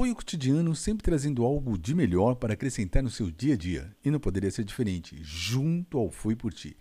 [0.00, 3.94] apoio cotidiano, sempre trazendo algo de melhor para acrescentar no seu dia a dia.
[4.02, 6.74] E não poderia ser diferente, junto ao Fui Por Ti.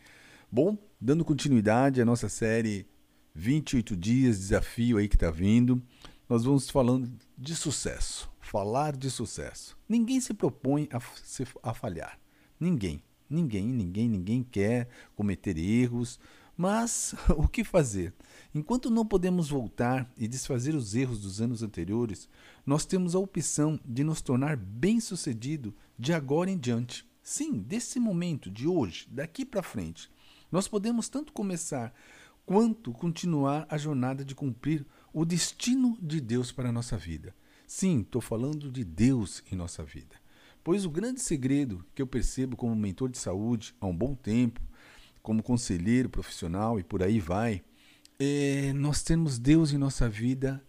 [0.49, 2.87] Bom, dando continuidade à nossa série
[3.35, 5.83] 28 Dias Desafio aí que está vindo,
[6.29, 8.31] nós vamos falando de sucesso.
[8.39, 9.77] Falar de sucesso.
[9.87, 11.01] Ninguém se propõe a,
[11.61, 12.17] a falhar.
[12.57, 13.03] Ninguém.
[13.29, 16.17] Ninguém, ninguém, ninguém quer cometer erros.
[16.61, 18.13] Mas o que fazer?
[18.53, 22.27] Enquanto não podemos voltar e desfazer os erros dos anos anteriores,
[22.65, 27.07] nós temos a opção de nos tornar bem-sucedido de agora em diante.
[27.23, 30.11] Sim, desse momento, de hoje, daqui para frente.
[30.51, 31.93] Nós podemos tanto começar
[32.45, 37.33] quanto continuar a jornada de cumprir o destino de Deus para a nossa vida.
[37.65, 40.17] Sim, estou falando de Deus em nossa vida.
[40.61, 44.59] Pois o grande segredo que eu percebo como mentor de saúde há um bom tempo,
[45.29, 47.61] como conselheiro profissional e por aí vai,
[48.17, 50.59] é, nós temos Deus em nossa vida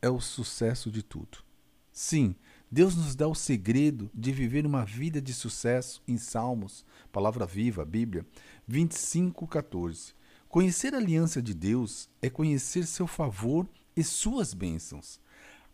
[0.00, 1.44] é o sucesso de tudo.
[1.92, 2.34] Sim,
[2.70, 6.82] Deus nos dá o segredo de viver uma vida de sucesso em Salmos,
[7.12, 8.24] palavra viva, Bíblia,
[8.66, 10.14] 25, 14.
[10.48, 15.20] Conhecer a aliança de Deus é conhecer seu favor e suas bênçãos.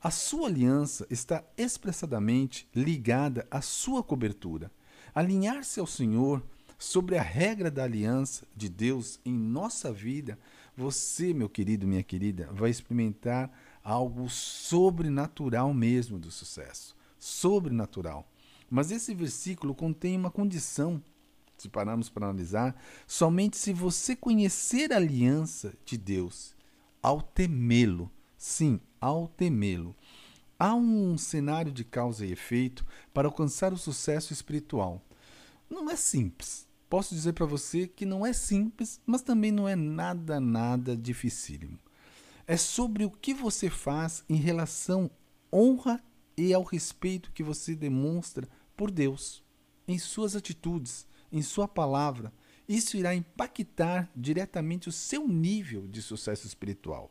[0.03, 4.69] A sua aliança está expressadamente ligada à sua cobertura.
[5.15, 6.43] Alinhar-se ao Senhor
[6.83, 10.37] sobre a regra da aliança de Deus em nossa vida
[10.77, 13.51] você, meu querido, minha querida, vai experimentar
[13.85, 16.97] algo sobrenatural mesmo do sucesso.
[17.19, 18.29] Sobrenatural.
[18.69, 21.01] Mas esse versículo contém uma condição,
[21.57, 22.75] se pararmos para analisar,
[23.07, 26.57] somente se você conhecer a aliança de Deus,
[27.01, 28.11] ao temê-lo.
[28.37, 29.95] Sim, ao temê-lo.
[30.59, 35.01] Há um cenário de causa e efeito para alcançar o sucesso espiritual.
[35.71, 39.75] Não é simples, posso dizer para você que não é simples, mas também não é
[39.75, 41.79] nada, nada dificílimo.
[42.47, 45.11] É sobre o que você faz em relação
[45.51, 46.05] honra
[46.37, 49.43] e ao respeito que você demonstra por Deus,
[49.89, 52.31] em suas atitudes, em sua palavra.
[52.69, 57.11] Isso irá impactar diretamente o seu nível de sucesso espiritual.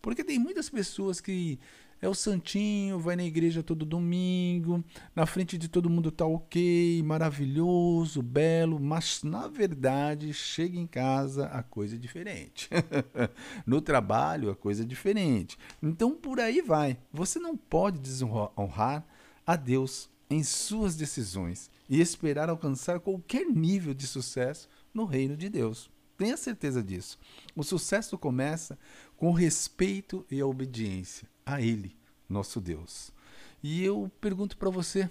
[0.00, 1.58] Porque tem muitas pessoas que
[2.02, 4.82] é o santinho, vai na igreja todo domingo,
[5.14, 11.46] na frente de todo mundo tá ok, maravilhoso, belo, mas na verdade chega em casa
[11.46, 12.68] a coisa é diferente.
[13.64, 15.56] no trabalho a coisa é diferente.
[15.80, 16.98] Então por aí vai.
[17.12, 19.06] Você não pode desonrar
[19.46, 25.48] a Deus em suas decisões e esperar alcançar qualquer nível de sucesso no reino de
[25.48, 25.88] Deus.
[26.22, 27.18] Tenha certeza disso.
[27.52, 28.78] O sucesso começa
[29.16, 31.96] com respeito e a obediência a Ele,
[32.28, 33.12] nosso Deus.
[33.60, 35.10] E eu pergunto para você,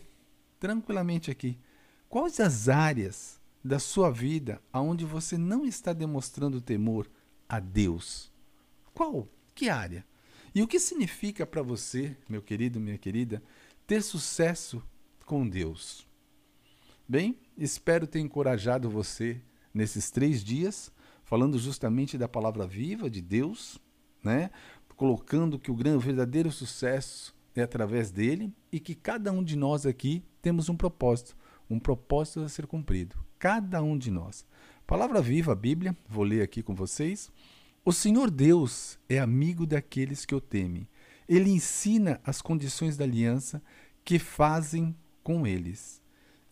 [0.58, 1.60] tranquilamente aqui,
[2.08, 7.12] quais as áreas da sua vida aonde você não está demonstrando temor
[7.50, 8.32] a Deus?
[8.94, 9.28] Qual?
[9.54, 10.06] Que área?
[10.56, 13.44] E o que significa para você, meu querido, minha querida,
[13.86, 14.82] ter sucesso
[15.26, 16.08] com Deus?
[17.06, 19.42] Bem, espero ter encorajado você
[19.74, 20.92] nesses três dias,
[21.32, 23.80] falando justamente da palavra viva de Deus,
[24.22, 24.52] né?
[24.98, 29.86] colocando que o grande, verdadeiro sucesso é através dele e que cada um de nós
[29.86, 31.34] aqui temos um propósito,
[31.70, 33.16] um propósito a ser cumprido.
[33.40, 34.46] Cada um de nós.
[34.86, 37.32] Palavra viva, a Bíblia, vou ler aqui com vocês.
[37.86, 40.86] O Senhor Deus é amigo daqueles que o temem.
[41.30, 43.64] Ele ensina as condições da aliança
[44.04, 44.94] que fazem
[45.24, 46.02] com eles.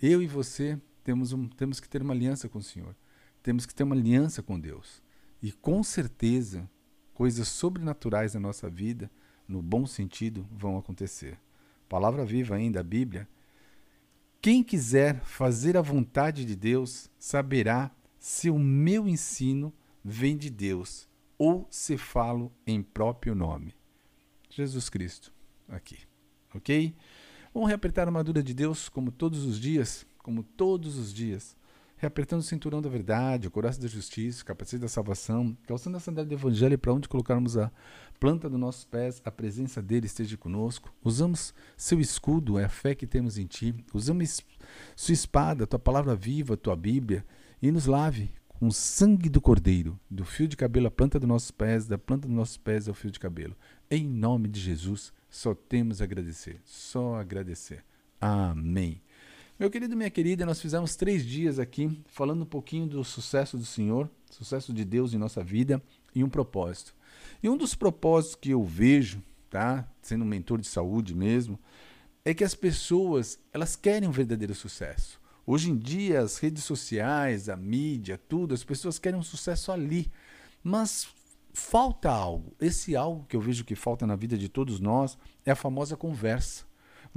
[0.02, 2.96] Eu e você temos, um, temos que ter uma aliança com o Senhor.
[3.42, 5.02] Temos que ter uma aliança com Deus.
[5.42, 6.70] E com certeza
[7.14, 9.10] coisas sobrenaturais na nossa vida,
[9.48, 11.38] no bom sentido, vão acontecer.
[11.88, 13.28] Palavra viva ainda, a Bíblia.
[14.42, 19.74] Quem quiser fazer a vontade de Deus saberá se o meu ensino
[20.04, 23.74] vem de Deus ou se falo em próprio nome.
[24.50, 25.34] Jesus Cristo,
[25.68, 26.00] aqui.
[26.54, 26.96] Ok?
[27.54, 31.56] Vamos reapertar a armadura de Deus como todos os dias, como todos os dias
[32.00, 36.00] reapertando o cinturão da verdade, o coração da justiça, o capacete da salvação, calçando a
[36.00, 37.70] sandália do evangelho para onde colocarmos a
[38.20, 40.94] planta dos nossos pés, a presença dele esteja conosco.
[41.04, 43.76] Usamos seu escudo, é a fé que temos em ti.
[43.94, 44.42] Usamos
[44.96, 47.26] sua espada, tua palavra viva, tua Bíblia,
[47.62, 51.28] e nos lave com o sangue do cordeiro, do fio de cabelo à planta dos
[51.28, 53.56] nossos pés, da planta dos nossos pés ao fio de cabelo.
[53.92, 57.84] Em nome de Jesus, só temos a agradecer, só agradecer.
[58.22, 59.02] Amém.
[59.60, 63.66] Meu querido, minha querida, nós fizemos três dias aqui falando um pouquinho do sucesso do
[63.66, 65.84] Senhor, sucesso de Deus em nossa vida
[66.16, 66.96] e um propósito.
[67.44, 71.60] E um dos propósitos que eu vejo, tá, sendo um mentor de saúde mesmo,
[72.24, 75.20] é que as pessoas elas querem um verdadeiro sucesso.
[75.46, 80.10] Hoje em dia, as redes sociais, a mídia, tudo, as pessoas querem um sucesso ali.
[80.64, 81.10] Mas
[81.52, 82.56] falta algo.
[82.62, 85.98] Esse algo que eu vejo que falta na vida de todos nós é a famosa
[85.98, 86.69] conversa.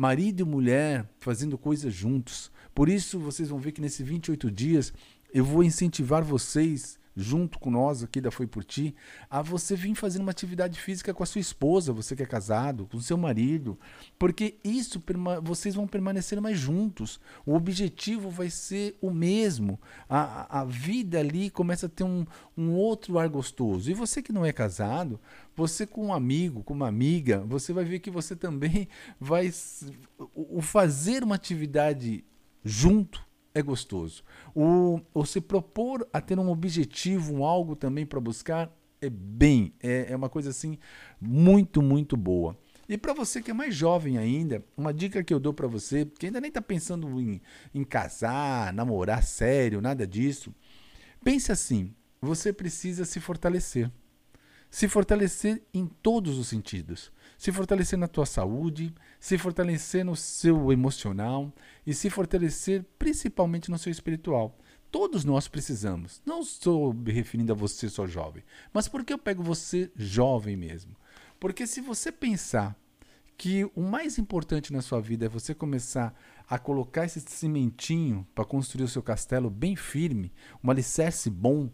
[0.02, 2.50] Marido e mulher fazendo coisas juntos.
[2.74, 4.92] Por isso, vocês vão ver que nesses 28 dias
[5.32, 8.94] eu vou incentivar vocês junto com nós aqui da Foi Por Ti,
[9.28, 12.86] a você vir fazer uma atividade física com a sua esposa, você que é casado,
[12.86, 13.78] com o seu marido,
[14.18, 15.02] porque isso
[15.42, 17.20] vocês vão permanecer mais juntos.
[17.44, 19.78] O objetivo vai ser o mesmo.
[20.08, 22.26] A, a vida ali começa a ter um,
[22.56, 23.90] um outro ar gostoso.
[23.90, 25.20] E você que não é casado,
[25.54, 28.88] você com um amigo, com uma amiga, você vai ver que você também
[29.20, 29.52] vai
[30.34, 32.24] o fazer uma atividade
[32.64, 34.22] junto é gostoso.
[34.54, 38.70] O, o se propor a ter um objetivo, um algo também para buscar,
[39.00, 40.78] é bem, é, é uma coisa assim
[41.20, 42.56] muito, muito boa.
[42.88, 46.04] E para você que é mais jovem ainda, uma dica que eu dou para você,
[46.04, 47.40] que ainda nem está pensando em,
[47.74, 50.54] em casar, namorar sério, nada disso,
[51.22, 53.90] pense assim: você precisa se fortalecer.
[54.72, 60.70] Se fortalecer em todos os sentidos se fortalecer na tua saúde, se fortalecer no seu
[60.70, 61.52] emocional
[61.84, 64.56] e se fortalecer principalmente no seu espiritual.
[64.92, 66.22] Todos nós precisamos.
[66.24, 70.56] Não estou me referindo a você só jovem, mas por que eu pego você jovem
[70.56, 70.94] mesmo?
[71.40, 72.76] Porque se você pensar
[73.36, 76.14] que o mais importante na sua vida é você começar
[76.48, 80.32] a colocar esse cimentinho para construir o seu castelo bem firme,
[80.62, 81.68] um alicerce bom,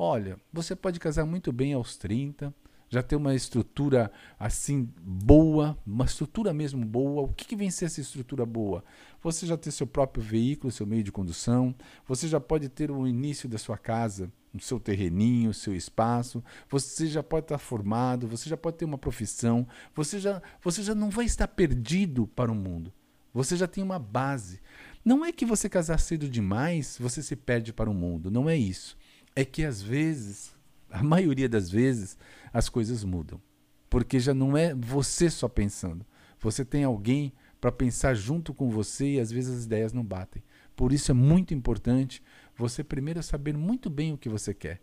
[0.00, 2.54] olha, você pode casar muito bem aos 30,
[2.88, 7.22] já ter uma estrutura assim boa, uma estrutura mesmo boa.
[7.22, 8.82] O que, que vem ser essa estrutura boa?
[9.22, 11.74] Você já ter seu próprio veículo, seu meio de condução,
[12.08, 16.42] você já pode ter o início da sua casa, o seu terreninho, o seu espaço,
[16.68, 20.94] você já pode estar formado, você já pode ter uma profissão, você já, você já
[20.94, 22.90] não vai estar perdido para o mundo.
[23.34, 24.60] Você já tem uma base.
[25.04, 28.30] Não é que você casar cedo demais, você se perde para o mundo.
[28.30, 28.98] Não é isso.
[29.34, 30.54] É que às vezes,
[30.90, 32.16] a maioria das vezes,
[32.52, 33.40] as coisas mudam.
[33.88, 36.04] Porque já não é você só pensando.
[36.38, 40.42] Você tem alguém para pensar junto com você e às vezes as ideias não batem.
[40.74, 42.22] Por isso é muito importante
[42.56, 44.80] você primeiro saber muito bem o que você quer.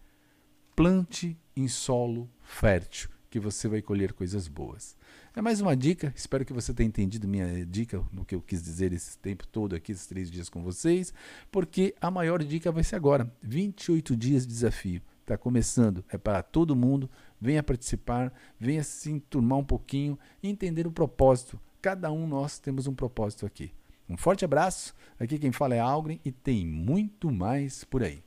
[0.75, 4.97] Plante em solo fértil, que você vai colher coisas boas.
[5.35, 8.63] É mais uma dica, espero que você tenha entendido minha dica, no que eu quis
[8.63, 11.13] dizer esse tempo todo aqui, esses três dias com vocês,
[11.51, 15.01] porque a maior dica vai ser agora: 28 dias de desafio.
[15.21, 17.09] Está começando, é para todo mundo.
[17.39, 21.59] Venha participar, venha se enturmar um pouquinho e entender o propósito.
[21.79, 23.71] Cada um nós temos um propósito aqui.
[24.09, 24.95] Um forte abraço.
[25.19, 28.23] Aqui quem fala é Algren e tem muito mais por aí.